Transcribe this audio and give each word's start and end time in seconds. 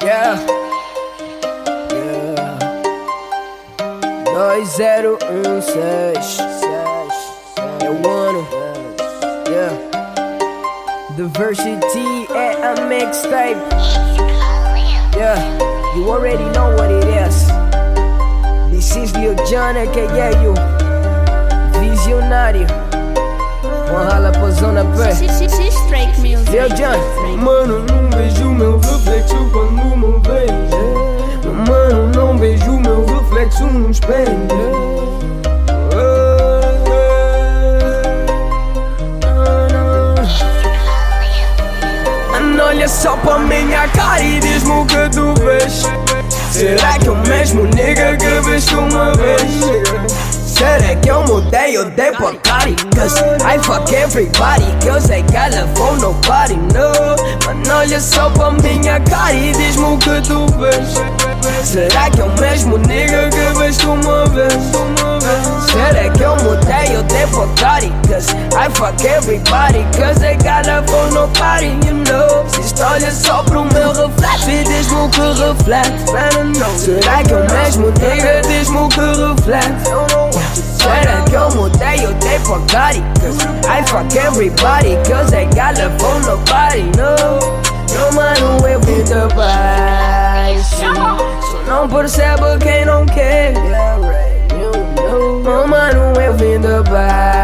Yeah. 0.00 0.38
Yeah. 1.92 2.58
Dois 4.24 4.68
zero 4.76 5.18
um 5.30 5.60
seis. 5.60 6.38
É 7.80 7.90
o 7.90 8.08
ano. 8.08 8.48
Yeah. 9.46 9.72
Diversity 11.16 12.26
é 12.34 12.56
a 12.64 12.80
mixtape. 12.86 13.60
Yeah. 15.16 15.36
You 15.94 16.10
already 16.10 16.44
know 16.54 16.74
what 16.76 16.90
it 16.90 17.04
is. 17.04 17.48
This 18.70 18.96
is 18.96 19.12
Lil 19.12 19.34
Jon, 19.50 19.76
aka 19.76 20.30
you. 20.42 20.54
Visionário. 21.78 22.66
Uma 23.90 24.04
rala 24.04 24.32
pra 24.32 24.50
zona 24.50 24.82
P. 24.82 25.12
Straight 25.70 26.18
music. 26.20 26.50
Lil 26.50 26.68
Jon. 26.70 26.98
Mano, 27.36 27.84
espelho. 33.90 34.48
Mano, 42.30 42.62
olha 42.64 42.88
só 42.88 43.16
pra 43.16 43.38
minha 43.38 43.88
cara 43.88 44.22
e 44.22 44.40
diz-me 44.40 44.72
o 44.72 44.86
que 44.86 45.08
tu 45.10 45.34
vês. 45.42 45.84
Será 46.50 46.98
que 46.98 47.08
é 47.08 47.10
o 47.10 47.16
mesmo 47.16 47.64
nigga 47.64 48.16
que 48.16 48.40
viste 48.50 48.74
uma 48.74 49.12
vez? 49.12 49.21
Será 50.72 50.96
que 50.96 51.10
eu 51.10 51.22
mudei? 51.24 51.76
Eu 51.76 51.84
dei 51.90 52.12
pra 52.12 52.32
cari 52.36 52.74
Cause 52.96 53.20
I 53.44 53.58
fuck 53.62 53.92
everybody 53.94 54.64
Cause 54.82 55.10
I 55.10 55.20
got 55.20 55.54
love 55.54 55.68
for 55.76 55.98
nobody 55.98 56.56
No 56.72 56.92
Mano, 57.44 57.78
olha 57.78 58.00
só 58.00 58.30
pra 58.30 58.52
minha 58.52 58.98
cara 59.00 59.34
e 59.34 59.52
diz-me 59.52 59.84
o 59.84 59.98
que 59.98 60.22
tu 60.22 60.46
vês 60.58 60.94
Será 61.62 62.08
que 62.08 62.22
é 62.22 62.24
o 62.24 62.40
mesmo 62.40 62.78
nigga 62.78 63.28
que 63.28 63.62
viste 63.62 63.86
uma 63.86 64.24
vez? 64.28 64.54
Será 65.70 66.08
que 66.08 66.22
eu 66.22 66.36
mudei? 66.36 66.96
Eu 66.96 67.02
dei 67.02 67.26
pra 67.26 67.46
cari 67.60 67.92
Cause 68.08 68.32
I 68.32 68.70
fuck 68.74 69.06
everybody 69.06 69.84
Cause 69.94 70.24
I 70.24 70.36
got 70.36 70.66
love 70.66 70.88
for 70.90 71.12
nobody 71.12 71.66
You 71.86 71.96
know 71.96 72.46
Se 72.48 72.82
olha 72.82 73.10
só 73.10 73.42
pro 73.42 73.64
meu 73.74 73.92
reflexo 73.92 74.50
E 74.50 74.64
diz-me 74.64 75.00
o 75.00 75.08
que 75.10 75.20
reflete 75.20 76.02
Será 76.78 77.22
que 77.22 77.34
é 77.34 77.36
o 77.36 77.52
mesmo 77.52 77.86
nigga? 78.00 78.40
Diz-me 78.48 78.78
o 78.78 78.88
que 78.88 79.00
reflete 79.00 80.61
Que 81.28 81.34
eu 81.34 81.50
mudei? 81.50 82.04
Eu 82.04 82.12
dei 82.14 82.38
pra 82.40 82.58
cari 82.70 83.02
Cause 83.20 83.44
I 83.66 83.82
fuck 83.86 84.16
everybody 84.18 84.96
Cause 85.08 85.32
I 85.34 85.44
got 85.46 85.78
love 85.78 85.98
for 85.98 86.20
nobody 86.20 86.82
No. 86.96 87.62
Meu 87.92 88.10
mano, 88.12 88.66
eu 88.66 88.80
vim 88.80 89.02
de 89.04 89.34
baixo. 89.34 90.76
Só 90.76 91.62
não 91.66 91.88
percebo 91.88 92.58
quem 92.58 92.86
não 92.86 93.04
quer. 93.04 93.52
Meu 95.44 95.68
mano, 95.68 96.18
eu 96.18 96.34
vim 96.34 96.58
de 96.58 96.90
baixo 96.90 97.41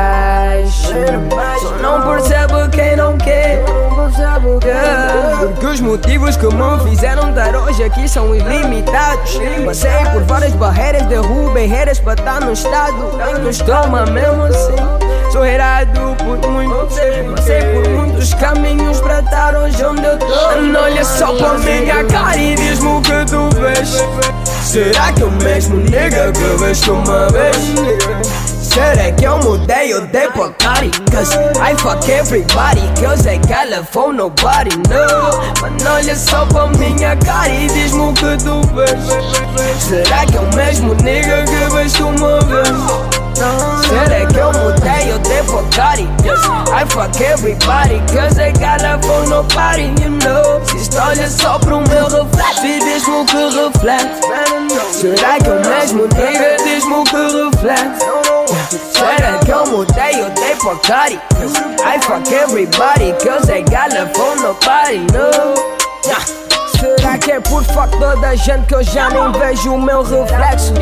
porque 5.58 5.66
os 5.66 5.80
motivos 5.80 6.36
que 6.36 6.46
me 6.46 6.88
fizeram 6.88 7.30
estar 7.30 7.56
hoje 7.56 7.82
aqui 7.82 8.08
são 8.08 8.32
ilimitados. 8.32 9.40
Passei 9.64 9.90
por 10.12 10.22
várias 10.22 10.52
barreiras, 10.52 11.02
derrubei 11.06 11.66
reiras 11.66 11.98
para 11.98 12.12
estar 12.12 12.40
no 12.40 12.52
estado 12.52 12.94
estou 13.50 13.88
mas 13.88 14.08
mesmo 14.10 14.44
assim 14.44 14.76
Sou 15.32 15.44
errado 15.44 16.16
por 16.18 16.50
muito 16.50 16.88
Passei 17.34 17.60
por 17.60 17.88
muitos 17.88 18.34
caminhos 18.34 19.00
para 19.00 19.18
estar 19.18 19.56
hoje 19.56 19.84
onde 19.84 20.04
eu 20.04 20.16
tô. 20.18 20.26
Olha 20.80 21.04
só 21.04 21.34
para 21.34 21.58
minha 21.58 22.04
cara 22.04 22.36
e 22.36 22.54
diz-me 22.54 22.88
o 22.88 23.00
que 23.00 23.24
tu 23.26 23.48
vês. 23.60 24.04
Será 24.62 25.12
que 25.12 25.24
o 25.24 25.30
mesmo 25.42 25.76
nigga 25.76 26.30
que 26.32 26.62
veste 26.62 26.90
uma 26.90 27.28
vez? 27.30 27.56
Será 28.78 29.10
que 29.10 29.24
eu 29.24 29.38
mudei? 29.38 29.92
Eu 29.92 30.06
dei 30.06 30.28
pra 30.28 30.50
cari 30.50 30.90
Cause 31.10 31.34
I 31.58 31.74
fuck 31.78 32.08
everybody 32.08 32.82
Cause 33.00 33.26
I 33.26 33.38
got 33.38 33.70
love 33.70 33.88
for 33.88 34.12
nobody 34.12 34.70
No 34.88 35.37
olha 35.86 36.16
só 36.16 36.46
pra 36.46 36.66
minha 36.78 37.16
cara 37.16 37.48
e 37.48 37.66
diz-me 37.68 38.02
o 38.02 38.12
que 38.12 38.36
tu 38.42 38.60
vês 38.74 39.80
Será 39.80 40.26
que 40.26 40.36
é 40.36 40.40
o 40.40 40.56
mesmo 40.56 40.94
nigga 41.02 41.44
que 41.44 41.74
veste 41.74 42.02
uma 42.02 42.40
vez? 42.40 43.18
Será 43.38 44.26
que 44.26 44.36
eu 44.36 44.52
mudei? 44.52 45.12
Eu 45.12 45.18
dei 45.20 45.42
pra 45.44 45.62
cari 45.70 46.08
Cause 46.24 46.48
I 46.72 46.84
fuck 46.90 47.22
everybody 47.22 48.00
Cause 48.12 48.36
I 48.38 48.50
got 48.52 48.82
love 48.82 49.04
for 49.06 49.28
nobody 49.28 49.94
You 50.02 50.10
know 50.10 50.60
Se 50.66 50.98
olha 50.98 51.28
só 51.28 51.58
pro 51.58 51.80
meu 51.88 52.08
reflexo 52.08 52.66
E 52.66 52.80
diz-me 52.80 53.14
o 53.14 53.24
que 53.24 53.36
reflete 53.36 54.20
Será 54.90 55.38
que 55.38 55.48
é 55.48 55.52
o 55.52 55.68
mesmo 55.68 56.02
nigga? 56.02 56.56
Diz-me 56.64 56.94
o 56.94 57.04
que 57.04 57.16
reflete 57.16 58.04
Será 58.92 59.38
que 59.38 59.50
eu 59.52 59.66
mudei? 59.66 60.20
Eu 60.20 60.30
dei 60.30 60.56
pra 60.56 60.74
cari 60.76 61.20
Cause 61.38 61.58
I 61.84 62.00
fuck 62.02 62.34
everybody 62.34 63.14
Cause 63.24 63.48
I 63.50 63.62
got 63.62 63.94
love 63.94 64.12
for 64.14 64.34
nobody 64.36 64.98
No 65.12 65.67
yeah. 66.08 66.24
Será 66.78 67.18
que 67.18 67.32
é 67.32 67.40
por 67.40 67.62
facto 67.64 67.98
da 68.20 68.34
gente 68.34 68.66
que 68.66 68.74
eu 68.74 68.82
já 68.82 69.10
nem 69.10 69.32
vejo 69.32 69.74
o 69.74 69.82
meu 69.82 70.02
reflexo? 70.02 70.72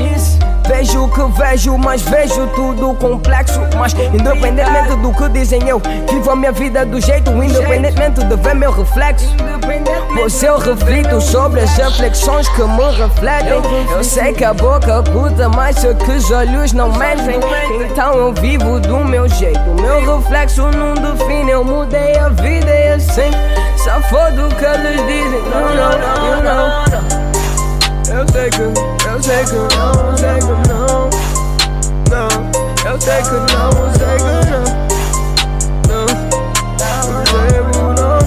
Vejo 0.69 1.05
o 1.05 1.09
que 1.09 1.41
vejo, 1.41 1.79
mas 1.79 2.03
vejo 2.03 2.47
tudo 2.49 2.93
complexo. 2.95 3.61
Mas 3.79 3.95
independentemente 3.95 4.97
do 4.97 5.13
que 5.15 5.29
dizem, 5.31 5.67
eu 5.67 5.81
vivo 6.11 6.31
a 6.31 6.37
minha 6.37 6.53
vida 6.53 6.85
do 6.85 7.01
jeito, 7.01 7.31
independentemente 7.31 8.25
de 8.25 8.37
ver 8.37 8.55
meu 8.55 8.73
reflexo. 8.73 9.27
Pois 10.15 10.43
eu 10.43 10.59
reflito 10.59 11.21
sobre 11.21 11.61
as 11.61 11.75
reflexões 11.77 12.49
que 12.49 12.63
me 12.63 12.91
refletem. 12.97 13.63
Eu 13.91 14.05
sei 14.05 14.33
que 14.33 14.45
a 14.45 14.53
boca 14.53 15.03
puta, 15.03 15.49
mas 15.49 15.77
sei 15.77 15.95
que 15.95 16.11
os 16.11 16.31
olhos 16.31 16.73
não 16.73 16.91
mentem. 16.93 17.41
Então 17.89 18.15
eu 18.15 18.33
vivo 18.35 18.81
do 18.81 18.99
meu 18.99 19.29
jeito. 19.29 19.61
O 19.61 19.81
meu 19.81 20.19
reflexo 20.19 20.63
não 20.73 20.95
define, 20.95 21.53
eu 21.53 21.65
mudei 21.65 22.19
a 22.19 22.29
vida 22.29 22.71
e 22.71 22.89
assim. 22.95 23.31
Só 23.87 24.03
foda 24.09 24.45
o 24.45 24.49
que 24.49 24.65
eles 24.65 25.01
dizem. 25.07 25.43
Não, 25.43 25.61
não, 25.77 25.93
não, 26.01 26.43
não. 26.43 27.07
Eu 28.13 28.27
sei 28.33 28.51
que, 28.51 28.63
eu 29.07 29.23
sei 29.23 29.45
que 29.45 29.55
não, 29.77 29.93
eu 30.11 30.17
sei 30.19 30.41
que 30.41 30.55
não. 30.69 31.09
Não, 32.11 32.29
eu 32.85 33.01
sei 33.01 33.23
que 33.23 33.31
não, 33.53 33.71
eu 33.71 33.89
sei 33.95 34.17
que 34.19 34.25
não. 34.51 34.65
Não, 35.87 36.07
não 37.07 37.23
percebo, 37.23 37.79
não, 37.95 38.19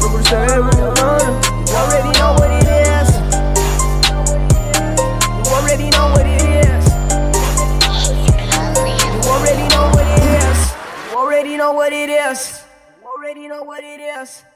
não 0.00 0.08
percebo, 0.12 0.70
não. 0.80 1.20
You 1.66 1.76
already 1.76 2.12
know 2.18 2.32
what 2.38 2.50
it 2.54 2.64
is. 2.64 3.10
You 5.44 5.52
already 5.54 5.90
know 5.90 6.08
what 6.08 6.26
it 6.26 6.40
is. 6.42 6.84
You 9.12 9.28
already 9.30 9.68
know 9.68 9.90
what 9.90 10.08
it 10.08 10.24
is. 10.40 10.58
You 11.12 11.18
already 11.18 11.54
know 11.58 11.74
what 11.74 11.92
it 11.92 12.08
is. 12.08 12.64
You 13.02 13.06
already 13.06 13.46
know 13.46 13.62
what 13.62 13.84
it 13.84 14.00
is. 14.00 14.55